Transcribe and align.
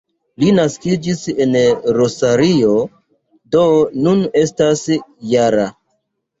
Li 0.43 0.47
naskiĝis 0.59 1.21
en 1.45 1.57
Rosario, 1.99 2.73
do 3.59 3.63
nun 4.09 4.27
estas 4.45 4.85
-jara. 4.97 5.71